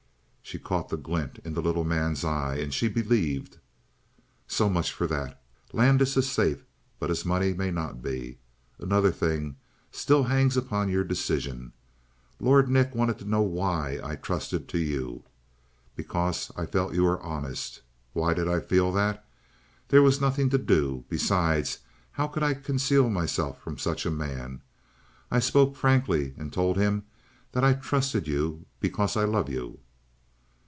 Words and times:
She 0.43 0.59
caught 0.59 0.89
the 0.89 0.97
glint 0.97 1.39
in 1.45 1.53
the 1.53 1.61
little 1.61 1.85
man's 1.85 2.25
eye 2.25 2.57
and 2.57 2.73
she 2.73 2.89
believed. 2.89 3.55
"So 4.49 4.67
much 4.67 4.91
for 4.91 5.07
that. 5.07 5.41
Landis 5.71 6.17
is 6.17 6.29
safe, 6.29 6.65
but 6.99 7.07
his 7.09 7.23
money 7.23 7.53
may 7.53 7.71
not 7.71 8.01
be. 8.01 8.37
Another 8.77 9.11
thing 9.13 9.55
still 9.93 10.23
hangs 10.25 10.57
upon 10.57 10.89
your 10.89 11.05
decision. 11.05 11.71
Lord 12.41 12.67
Nick 12.67 12.93
wanted 12.93 13.17
to 13.19 13.29
know 13.29 13.39
why 13.41 14.01
I 14.03 14.17
trusted 14.17 14.67
to 14.67 14.77
you? 14.77 15.23
Because 15.95 16.51
I 16.57 16.65
felt 16.65 16.93
you 16.95 17.03
were 17.05 17.23
honest. 17.23 17.81
Why 18.11 18.33
did 18.33 18.49
I 18.49 18.59
feel 18.59 18.91
that? 18.91 19.23
There 19.87 20.03
was 20.03 20.19
nothing 20.19 20.49
to 20.49 20.57
do. 20.57 21.05
Besides, 21.07 21.77
how 22.11 22.27
could 22.27 22.43
I 22.43 22.55
conceal 22.55 23.09
myself 23.09 23.61
from 23.61 23.77
such 23.77 24.05
a 24.05 24.11
man? 24.11 24.59
I 25.31 25.39
spoke 25.39 25.77
frankly 25.77 26.33
and 26.37 26.51
told 26.51 26.75
him 26.75 27.05
that 27.53 27.63
I 27.63 27.71
trusted 27.71 28.27
you 28.27 28.65
because 28.81 29.15
I 29.15 29.23
love 29.23 29.47
you." 29.47 29.79